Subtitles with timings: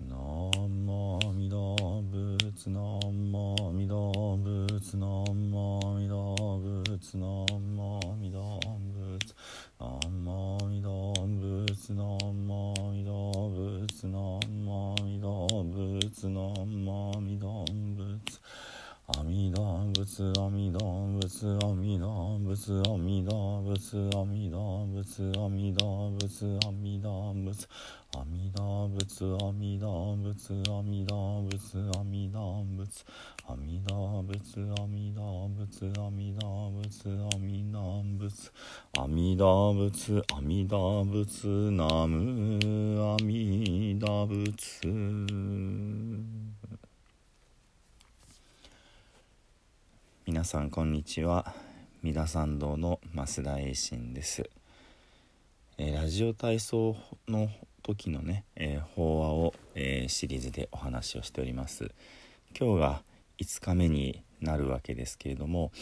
[0.00, 1.74] 南無阿弥陀
[2.12, 8.60] 仏南無阿弥陀仏南無阿弥陀仏南無阿弥陀
[8.94, 9.24] 仏
[9.80, 14.14] 南無阿弥陀仏南無阿弥陀仏南
[14.46, 17.64] 無阿弥陀仏南無阿弥陀
[17.96, 18.77] 仏。
[19.16, 20.78] 阿弥陀仏阿弥陀
[21.18, 27.66] 仏阿弥陀仏阿弥陀仏阿弥陀仏阿弥陀仏阿弥陀仏
[28.12, 33.00] 阿弥陀仏阿弥陀仏阿弥陀仏阿弥陀仏
[33.48, 38.52] 阿弥陀仏阿弥陀仏阿弥陀仏阿弥陀仏
[38.98, 42.60] 阿弥陀仏阿弥陀仏ナム
[43.00, 44.58] 阿弥陀仏。
[50.28, 51.54] 皆さんこんにちは。
[52.02, 54.50] 三田参道の増田栄信です、
[55.78, 57.48] えーラジオ体操の
[57.82, 61.92] 時のね、えー法話を、えーシリーズでお話をしております。
[62.54, 63.02] 今日が
[63.38, 65.72] 5日目になるわけですけれども、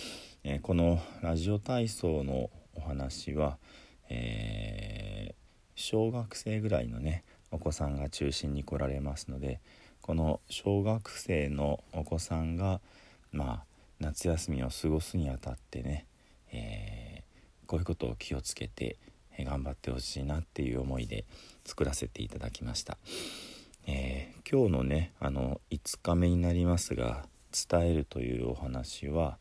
[0.45, 3.59] えーこのラジオ体操のお話は、
[4.09, 5.35] えー
[5.75, 9.59] 小学生ぐらいのねお子さんが中心に来られますので
[10.03, 12.81] この小学生のお子さんが
[13.33, 16.07] まあ夏休みを過ごすにあたってね、
[16.53, 17.27] えー
[17.67, 18.97] こういうことを気をつけて、
[19.41, 21.25] 頑張ってほしいなっていう思いで
[21.65, 22.97] 作らせていただきました、
[23.87, 27.27] えー今日のねあの5日目になりますが
[27.69, 29.39] 伝えるというお話は、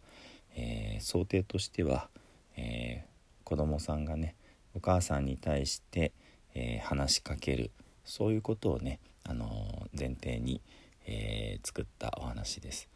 [0.55, 2.09] えー想定としては、
[2.57, 4.35] えー子供さんがね
[4.73, 6.13] お母さんに対して、
[6.55, 7.69] え話しかける
[8.03, 10.61] そういうことをね、あの前提に、
[11.05, 12.89] え作ったお話です。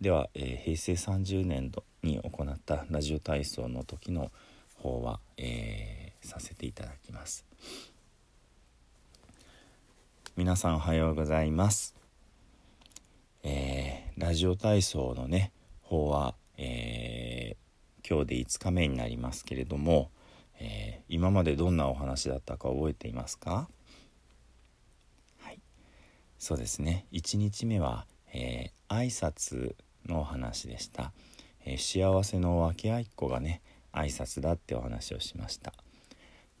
[0.00, 4.30] では、えー平成30年度に行ったラジオ体操の時の
[4.76, 7.44] 方は、えーさせていただきます。
[10.36, 11.94] 皆さんおはようございます。
[13.42, 15.52] えーラジオ体操のね
[15.82, 20.10] 方は、えー今日で5日目になりますけれども、
[20.58, 23.68] えー今までどんなお話だったか覚えていますか？
[25.40, 25.60] はい。
[26.38, 27.04] そうですね。
[27.12, 29.74] 1日目は、えー挨拶
[30.06, 31.12] のお話でした、
[31.64, 33.60] えー幸せの分け合いっ子がね
[33.92, 35.72] 挨拶だってお話をしました。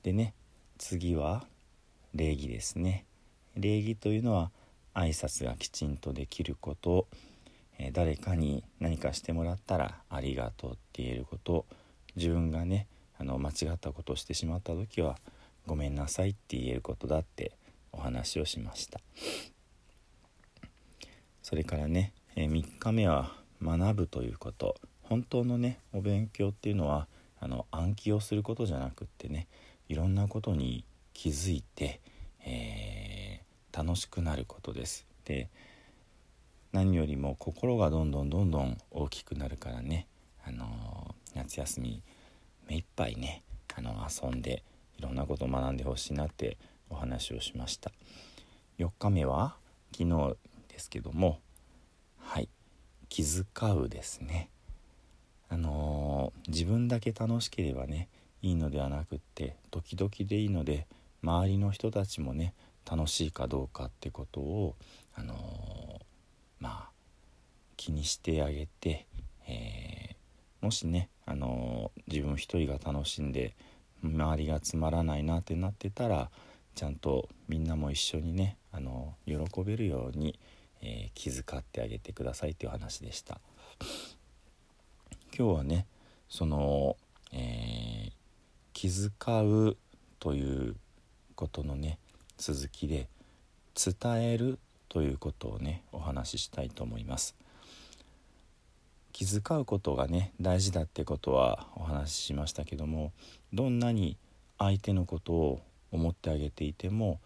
[0.02, 0.34] でね
[0.78, 1.44] 次は
[2.14, 3.04] 礼儀ですね。
[3.56, 4.50] 礼儀というのは
[4.94, 7.06] 挨拶がきちんとできること、
[7.78, 11.66] えー誰かに何かしてもらったら「ありがとう」って言えること。
[12.16, 15.16] 自分がねあの間違ったことをしてしまった時は
[15.66, 17.52] 「ごめんなさい」って言えることだって
[17.92, 19.00] お話をしました。
[21.42, 23.32] それからね、え3日目は
[23.62, 24.76] 学ぶということ。
[25.02, 27.08] 本当のねお勉強っていうのは
[27.40, 29.48] あの暗記をすることじゃなくってね
[29.88, 32.00] いろんなことに気づいて、
[32.44, 35.06] えー楽しくなることです。
[35.24, 35.48] で
[36.72, 40.06] 何よりも心がどんどんどんどん大きくなるからね、
[40.44, 42.02] あのー夏休み
[42.68, 43.44] 目いっぱいね、
[43.76, 44.64] あの遊んで
[44.98, 46.58] いろんなことを学んでほしいなって
[46.88, 47.92] お話をしました。
[48.78, 49.54] 4日目は
[49.92, 50.36] 昨日
[50.68, 51.38] ですけども
[52.32, 52.48] はい。
[53.08, 53.44] 気遣
[53.76, 54.50] うですね。
[55.48, 58.08] あのー自分だけ楽しければね
[58.40, 60.86] いいのではなくって時々でいいので
[61.24, 62.54] 周りの人たちもね
[62.88, 64.76] 楽しいかどうかってことを
[65.16, 66.02] あのー
[66.60, 66.90] まあ
[67.76, 69.06] 気にしてあげて、
[69.48, 73.56] えーもしね、あのー自分一人が楽しんで
[74.04, 76.30] 周りがつまらないなってなってたら
[76.76, 80.38] ちゃんとみんなも一緒にね、あのー喜べるように、
[80.82, 83.40] えー気遣ってあげてくださいという話でした。
[85.36, 85.86] 今日はね
[86.28, 86.96] その、
[87.32, 88.12] えー
[88.72, 89.76] 気遣う
[90.20, 90.74] という
[91.34, 91.98] ことのね
[92.38, 93.08] 続きで
[93.74, 97.34] 伝えるということをねお話ししたいと思います。
[99.12, 103.12] 気気遣うことがね大事だってことはお話ししましたけども
[103.52, 104.16] どんなに
[104.58, 105.60] 相手のことを
[105.92, 107.20] 思ってあげていても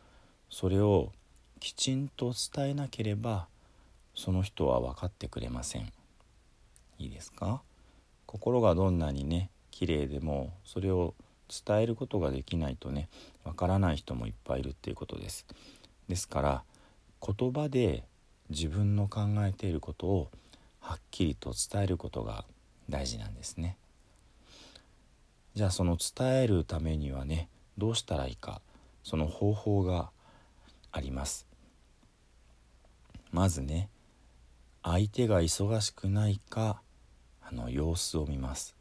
[0.51, 1.13] それを
[1.61, 3.47] きちんと伝えなければ
[4.15, 5.93] その人は分かってくれません。
[6.99, 7.63] いいですか？
[8.27, 11.15] 心がどんなにね綺麗でもそれを
[11.49, 13.09] 伝えることができないとね
[13.45, 15.47] 分からない人もいっぱいいるっていうことです。
[16.09, 16.63] ですから
[17.21, 18.05] 言葉で
[18.51, 20.31] 自分の考えていることを
[20.81, 22.45] はっきりと伝えることが
[22.91, 23.77] 大事なんですね。
[25.55, 27.49] じゃあその伝えるためにはね
[27.79, 28.61] どうしたらいいか
[29.03, 30.11] その方法が
[30.97, 31.47] あります。
[33.33, 33.89] まずね
[34.85, 36.81] 相手が忙しくないか
[37.43, 38.77] あの様子を見ます。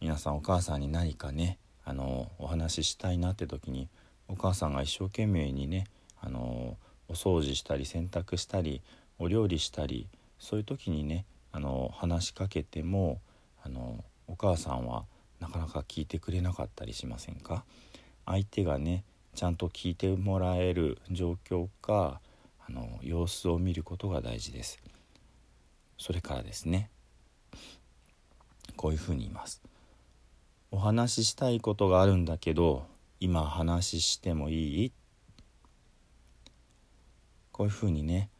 [0.00, 3.88] 皆さんお母さんに何かねあのお話ししたいなって時に
[4.28, 5.84] お母さんが一生懸命にね
[6.22, 8.80] あのお掃除したり洗濯したり
[9.18, 10.08] お料理したり
[10.38, 13.20] そういう時にねあの話しかけても
[13.62, 15.04] あのお母さんは
[15.40, 17.64] なかなか聞いてくれなかったりしませんか？
[18.24, 19.04] 相手がね
[19.38, 22.20] ちゃんと聞いてもらえる状況か
[22.66, 24.82] あの様子を見ることが大事です。
[25.96, 26.90] それからですね
[28.74, 29.62] こういうふうに言います。
[30.72, 32.86] お話ししたいことがあるんだけど
[33.20, 34.92] 今話してもいい？
[37.52, 38.30] こういうふうにね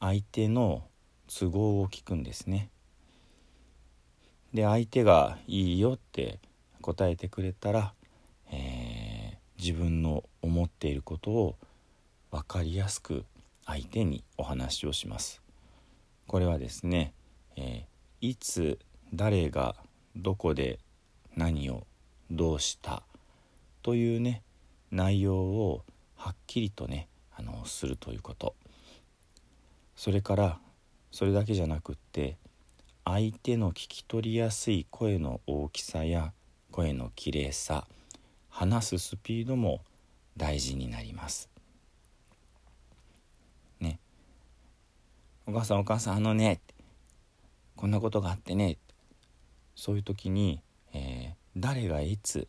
[0.00, 0.82] 相手の
[1.28, 2.70] 都合を聞くんですね。
[4.52, 6.40] で相手が「いいよ」って
[6.80, 7.94] 答えてくれたら、
[9.58, 11.56] 自分の思っていることを
[12.30, 13.24] 分かりやすく
[13.66, 15.42] 相手にお話をします。
[16.26, 17.12] これはですね、
[17.56, 18.78] えー、いつ
[19.12, 19.76] 誰が
[20.16, 20.78] どこで
[21.36, 21.86] 何を
[22.30, 23.02] どうした
[23.82, 24.42] というね
[24.90, 25.84] 内容を
[26.16, 28.54] はっきりとねあのするということ。
[29.96, 30.58] それから
[31.12, 32.36] それだけじゃなくって
[33.04, 36.32] 相手の聞き取りやすい声の大きさや
[36.72, 37.86] 声のきれいさ
[38.54, 39.80] 話すスピードも
[40.36, 41.50] 大事になります。
[43.80, 43.98] ね。
[45.46, 46.60] お母さんお母さんあのね
[47.76, 48.78] こんなことがあってね。
[49.74, 50.60] そういう時に
[50.94, 52.46] えー、誰がいつ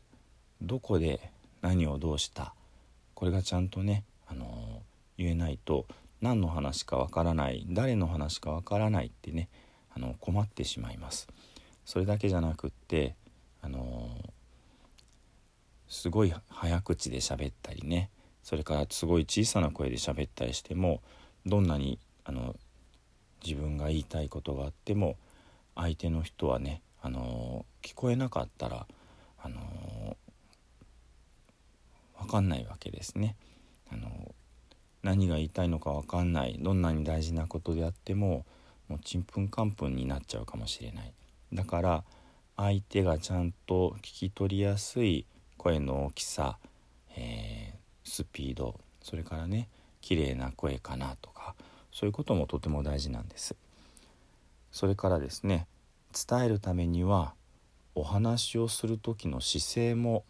[0.61, 1.31] どこで
[1.61, 2.53] 何をどうした
[3.15, 5.87] これがちゃんとね、あのー、言えないと
[6.21, 9.49] 何の話かわからない誰の話かわからないってね、
[9.95, 11.27] あの困ってしまいます。
[11.85, 13.15] それだけじゃなくって、
[13.61, 13.94] あのー、
[15.95, 18.09] すごい早口で喋ったりね。
[18.43, 21.01] それからすごい小さな声で喋ったりしても
[21.45, 22.55] どんなにあの
[23.43, 25.17] 自分が言いたいことがあっても
[25.73, 28.85] 相手の人はねあの聞こえなかったら
[29.41, 30.17] あの
[32.19, 33.35] 分かんないわけですね。
[33.91, 34.35] あの
[35.01, 36.59] 何が言いたいのか分かんない。
[36.59, 38.45] どんなに大事なことであっても
[38.89, 41.13] もうちんぷんかんぷんになっちゃうかもしれない。
[41.53, 42.03] だから
[42.57, 45.25] 相手がちゃんと聞き取りやすい
[45.57, 46.57] 声の大きさ、
[47.15, 49.69] えー、スピードそれからね
[50.01, 51.55] 綺麗な声かなとか
[51.91, 53.55] そういうこともとても大事なんです。
[54.71, 55.67] それからですね
[56.11, 57.33] 伝えるためには
[57.95, 60.25] お話をする時の姿勢も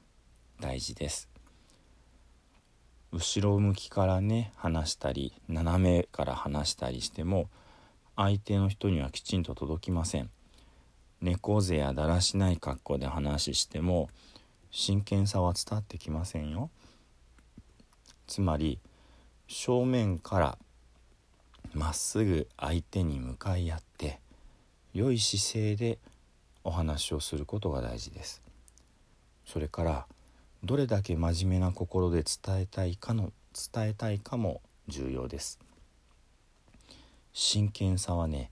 [0.60, 1.30] 大事です。
[3.12, 7.50] 後ろ向きからね話したり斜めから話したりしても
[8.16, 10.30] 相手の人にはきちんと届きません。
[11.22, 14.10] 猫背やだらしない格好で話しても
[14.78, 16.70] 真剣さは伝わってきませんよ。
[18.28, 18.78] つまり
[19.48, 20.58] 正面から
[21.74, 24.20] まっすぐ相手に向かい合って
[24.94, 25.98] 良い姿勢で
[26.66, 28.42] お話をすることが大事です。
[29.46, 30.08] それから
[30.62, 33.32] どれだけ真面目な心で伝えたいかの
[33.74, 35.58] 伝えたいかも重要です。
[37.32, 38.52] 真剣さはね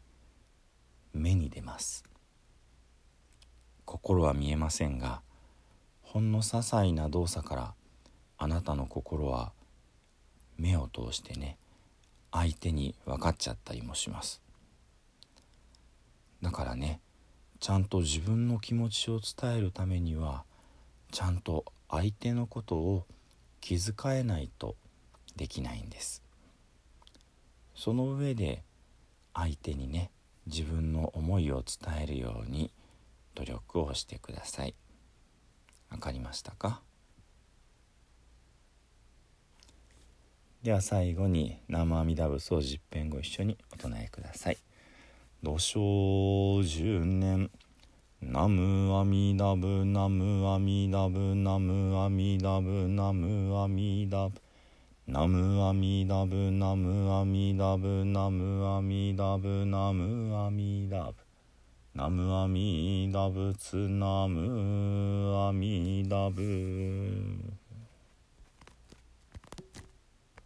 [1.13, 2.05] 目に出ます。
[3.83, 5.21] 心は見えませんが
[6.13, 7.73] ほんの些細な動作から
[8.37, 9.51] あなたの心は
[10.59, 11.57] 目を通してね
[12.31, 14.39] 相手に分かっちゃったりもします。
[16.43, 16.99] だからね
[17.59, 20.43] ちゃんと自分の気持ちを伝えるためには
[21.11, 23.07] ちゃんと相手のことを
[23.59, 24.75] 気遣えないと
[25.35, 26.21] できないんです。
[27.73, 28.61] その上で
[29.33, 30.11] 相手にね
[30.45, 32.69] 自分の思いを伝えるように
[33.33, 34.75] 努力をしてください。
[35.93, 36.81] わかりましたか？
[40.63, 44.57] では最後に生阿弥陀仏を十遍ご一緒にお唱えください。
[45.43, 47.49] 土生十年
[48.21, 54.41] ナムアミダブナムアミダブナムアミダブナムアミダブ
[55.05, 61.22] ナムアミダブナムアミダブナムアミダブナムアミダブ
[61.95, 67.32] ナムアミダ仏ナムアミダ仏